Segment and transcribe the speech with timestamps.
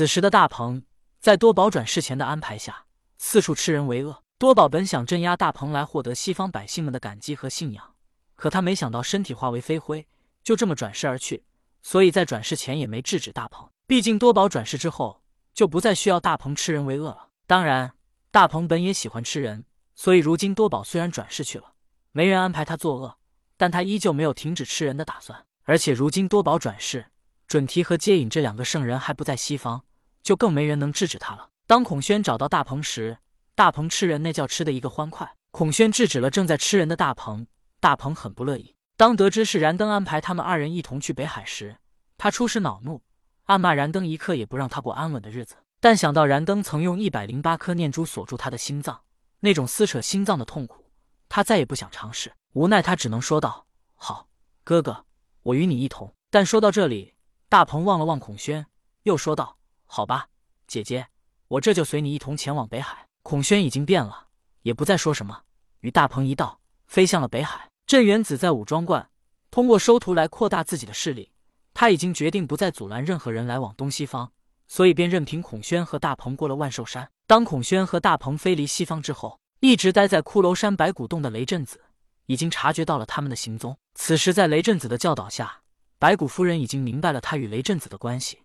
[0.00, 0.82] 此时的大鹏
[1.20, 2.86] 在多宝转世前的安排下，
[3.18, 4.22] 四处吃人为恶。
[4.38, 7.94] 多宝本想镇压大鹏来获得西方百姓们的感激和信仰，
[8.34, 10.08] 可他没想到身体化为飞灰，
[10.42, 11.44] 就这么转世而去，
[11.82, 13.68] 所以在转世前也没制止大鹏。
[13.86, 17.28] 毕竟多宝转世之后就不再需要大鹏吃人为恶了。
[17.46, 17.92] 当然，
[18.30, 21.74] 大鹏本也喜欢吃人，所以如今多宝虽然转世去了，
[22.12, 23.18] 没人安排他作恶，
[23.58, 25.44] 但他依旧没有停止吃人的打算。
[25.64, 27.04] 而且如今多宝转世，
[27.46, 29.84] 准提和接引这两个圣人还不在西方，
[30.22, 31.50] 就更没人能制止他了。
[31.66, 33.18] 当孔宣找到大鹏时，
[33.54, 37.46] 大鹏吃人那叫吃的一个欢快，孔宣制止了正在吃人的大鹏，
[37.78, 38.74] 大鹏很不乐意。
[38.96, 41.76] 当得知是燃灯安排他们二人一同去北海时，
[42.18, 43.02] 他初时恼怒，
[43.44, 45.56] 暗骂燃灯一刻也不让他过安稳的日子。
[45.80, 49.00] 但想到燃灯曾用一百零八颗念珠锁住他的心脏，
[49.40, 50.84] 那种撕扯心脏的痛苦，
[51.28, 52.32] 他再也不想尝试。
[52.52, 54.28] 无奈他只能说道：“好，
[54.64, 55.06] 哥哥，
[55.42, 57.14] 我与你一同。”但说到这里，
[57.48, 58.66] 大鹏望了望孔宣，
[59.04, 59.56] 又说道
[59.92, 60.28] ：“好吧，
[60.68, 61.08] 姐姐，
[61.48, 64.28] 我这就随你一同前往北海。”孔宣已经变了，
[64.62, 65.42] 也不再说什么，
[65.80, 67.68] 与大鹏一道飞向了北海。
[67.86, 69.10] 镇元子在武装观
[69.50, 71.32] 通过收徒来扩大自己的势力，
[71.74, 74.30] 他已经决定不再阻拦任何人来往东西方，
[74.68, 77.10] 所以便任凭孔宣和大鹏过了万寿山。
[77.26, 81.82] 当孔宣和大鹏飞离西方之后，一直待在骷髅山白骨洞的雷震子
[82.26, 83.76] 已经察觉到了他们的行踪。
[83.96, 85.62] 此时，在雷震子的教导下，
[85.98, 88.38] 白骨夫人已经明白了他与雷震子的关系，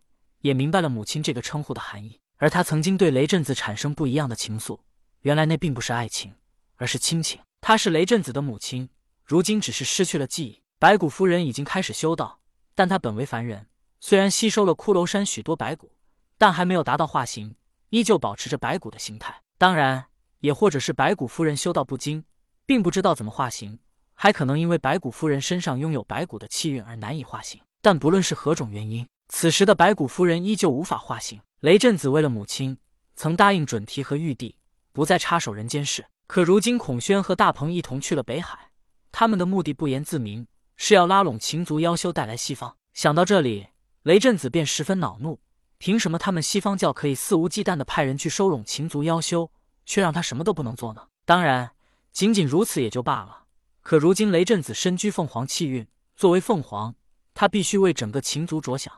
[0.46, 2.20] 也明白了母亲这个称呼的含义。
[2.38, 4.78] 而他曾经对雷震子产生不一样的情愫，
[5.22, 6.36] 原来那并不是爱情，
[6.76, 7.42] 而是亲情。
[7.62, 8.88] 她是雷震子的母亲，
[9.24, 10.62] 如今只是失去了记忆。
[10.78, 12.42] 白骨夫人已经开始修道，
[12.76, 13.66] 但她本为凡人，
[14.00, 15.92] 虽然吸收了骷髅山许多白骨，
[16.38, 17.56] 但还没有达到化形，
[17.90, 19.42] 依旧保持着白骨的形态。
[19.58, 20.06] 当然，
[20.42, 22.24] 也或者是白骨夫人修道不精，
[22.68, 23.80] 并不知道怎么化形，
[24.14, 27.60] 还可能因为白骨夫人身上拥有白骨的气运而难以化形。
[27.82, 31.42] 但不论是何种原因，此时的白骨夫人依旧无法化形。
[31.60, 32.78] 雷震子为了母亲，
[33.16, 34.56] 曾答应准提和玉帝
[34.92, 36.06] 不再插手人间事。
[36.28, 38.72] 可如今孔宣和大鹏一同去了北海，
[39.12, 42.76] 他们的目的不言自明，是要拉拢秦族妖修带来西方。
[42.94, 43.68] 想到这里，
[44.04, 45.40] 雷震子便十分恼怒：
[45.78, 49.52] 凭什么他们西方教可以肆无忌惮的派人去收拢秦族妖修，
[49.86, 51.08] 却让他什么都不能做呢？
[51.26, 51.72] 当然，
[52.12, 53.44] 仅仅如此也就罢了。
[53.82, 56.96] 可如今雷震子身居凤凰气运，作为凤凰，
[57.34, 58.92] 他必须为整个秦族着想。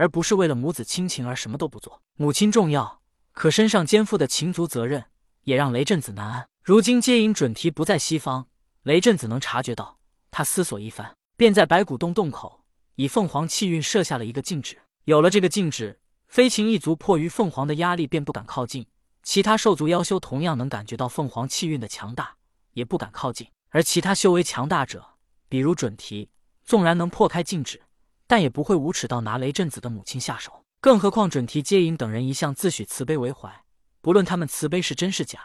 [0.00, 2.00] 而不是为了母子亲情而什么都不做。
[2.16, 3.02] 母亲重要，
[3.32, 5.04] 可身上肩负的情族责任
[5.42, 6.48] 也让雷震子难安。
[6.64, 8.48] 如今接引准提不在西方，
[8.84, 9.98] 雷震子能察觉到。
[10.30, 14.78] 他思索一番，便在白骨洞洞口以凤凰气运设下了一个禁止。
[15.04, 18.86] 有了这个禁止，飞禽一族迫于凤凰的压力，便不敢靠近。
[19.22, 22.36] 其他兽族妖修同样能感觉到凤凰气运的强大，
[22.72, 23.46] 也不敢靠近。
[23.68, 25.04] 而其他修为强大者，
[25.50, 26.30] 比如准提，
[26.64, 27.82] 纵然能破开禁止。
[28.30, 33.64] 但也不会无耻到拿雷震子的母亲下手，更何况准提、接引等人一向自诩慈悲为怀，
[34.00, 35.40] 不论他们慈悲是真是假，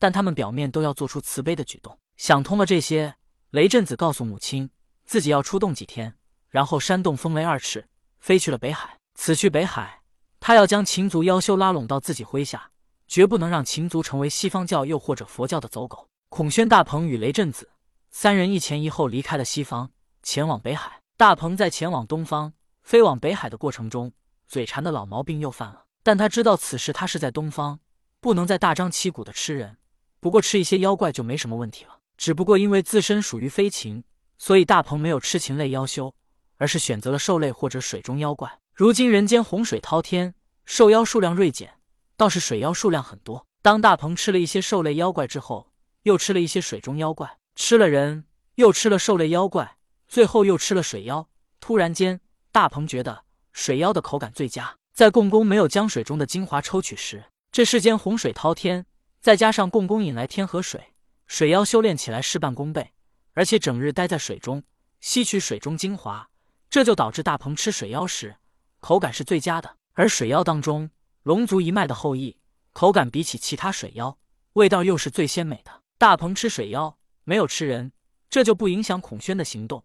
[0.00, 1.96] 但他们表面都要做出慈悲的举动。
[2.16, 3.14] 想通了这些，
[3.50, 4.68] 雷震子告诉母亲，
[5.04, 6.12] 自己要出动几天，
[6.48, 7.86] 然后煽动风雷二翅，
[8.18, 8.98] 飞去了北海。
[9.14, 10.00] 此去北海，
[10.40, 12.72] 他要将秦族妖修拉拢到自己麾下，
[13.06, 16.08] 绝不能让秦族成为西方教又或者佛教的走狗。
[16.30, 17.70] 孔宣、大鹏与雷震子
[18.10, 19.92] 三人一前一后离开了西方，
[20.24, 21.03] 前往北海。
[21.16, 24.12] 大鹏在前往东方、飞往北海的过程中，
[24.48, 25.84] 嘴馋的老毛病又犯了。
[26.02, 27.78] 但他知道此时他是在东方，
[28.20, 29.76] 不能再大张旗鼓的吃人。
[30.18, 32.00] 不过吃一些妖怪就没什么问题了。
[32.16, 34.02] 只不过因为自身属于飞禽，
[34.38, 36.12] 所以大鹏没有吃禽类妖修，
[36.56, 38.58] 而是选择了兽类或者水中妖怪。
[38.74, 41.74] 如今人间洪水滔天，兽妖数量锐减，
[42.16, 43.46] 倒是水妖数量很多。
[43.62, 45.70] 当大鹏吃了一些兽类妖怪之后，
[46.02, 48.24] 又吃了一些水中妖怪，吃了人，
[48.56, 49.76] 又吃了兽类妖怪。
[50.08, 51.28] 最后又吃了水妖。
[51.60, 52.20] 突然间，
[52.52, 54.76] 大鹏觉得水妖的口感最佳。
[54.92, 58.86] 在共工没有将水中的精华抽取时，这世间洪水滔天，
[59.20, 60.94] 再加上共工引来天河水，
[61.26, 62.92] 水妖修炼起来事半功倍，
[63.32, 64.62] 而且整日待在水中
[65.00, 66.28] 吸取水中精华，
[66.70, 68.36] 这就导致大鹏吃水妖时
[68.78, 69.76] 口感是最佳的。
[69.94, 70.90] 而水妖当中，
[71.22, 72.38] 龙族一脉的后裔
[72.72, 74.16] 口感比起其他水妖，
[74.52, 75.82] 味道又是最鲜美的。
[75.98, 77.90] 大鹏吃水妖，没有吃人，
[78.30, 79.84] 这就不影响孔宣的行动。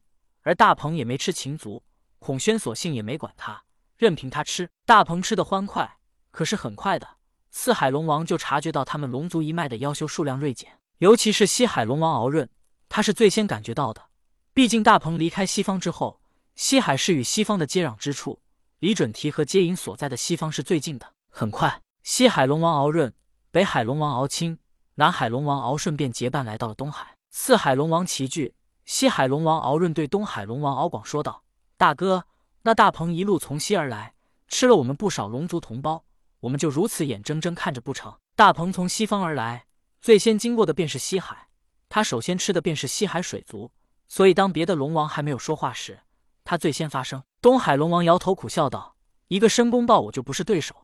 [0.49, 1.83] 而大鹏也没吃禽族，
[2.17, 3.65] 孔宣索性也没管他，
[3.97, 4.67] 任凭他吃。
[4.83, 5.99] 大鹏吃的欢快，
[6.31, 7.07] 可是很快的，
[7.51, 12.49] 四海龙王就察觉到他们龙族一脉的妖修数量锐减，尤其是西海龙王敖润，
[12.89, 14.07] 他是最先感觉到的。
[14.51, 16.19] 毕竟大鹏离开西方之后，
[16.55, 18.41] 西海是与西方的接壤之处，
[18.79, 21.13] 离准提和接引所在的西方是最近的。
[21.29, 23.13] 很快，西海龙王敖润、
[23.51, 24.57] 北海龙王敖清、
[24.95, 28.55] 南海龙王敖顺便结伴来到了东海，四海龙王齐聚。
[28.91, 31.43] 西海龙王敖润对东海龙王敖广说道
[31.77, 32.25] ：“大哥，
[32.63, 34.15] 那大鹏一路从西而来，
[34.47, 36.03] 吃了我们不少龙族同胞，
[36.39, 38.17] 我们就如此眼睁睁看着不成？
[38.35, 39.67] 大鹏从西方而来，
[40.01, 41.49] 最先经过的便是西海，
[41.87, 43.71] 他首先吃的便是西海水族，
[44.07, 45.99] 所以当别的龙王还没有说话时，
[46.43, 47.21] 他最先发声。
[47.43, 48.95] 东海龙王摇头苦笑道
[49.29, 50.75] ：“一个申公豹我就不是对手，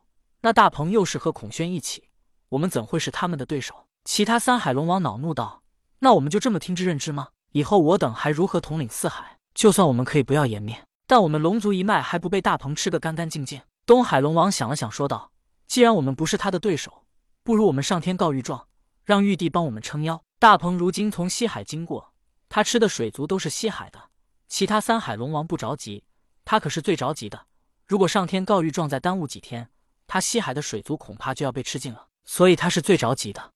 [0.41, 2.11] 那大鹏又是和孔宣一起，
[2.49, 5.63] 我们怎会是他们的对手？”其他三海龙王恼怒道
[5.97, 7.29] ：“那我们就这么听之任之吗？
[7.55, 9.37] 以后我等还如何统领四海？
[9.53, 15.31] 就算我们可以不要颜面，但我们龙族一脉还不被大鹏吃个干干净净？”东海龙王想了想，说道
[15.65, 17.05] ：“既然我们不是他的对手。”
[17.45, 18.67] 不如我们上天告御状，
[19.05, 20.21] 让玉帝帮我们撑腰。
[20.37, 22.11] 大鹏如今从西海经过，
[22.49, 24.09] 他吃的水族都是西海的。
[24.49, 26.03] 其他三海龙王不着急，
[26.43, 27.45] 他可是最着急的。
[27.87, 29.69] 如果上天告御状再耽误几天，
[30.07, 32.07] 他西海的水族恐怕就要被吃尽了。
[32.25, 33.53] 所以他是最着急的。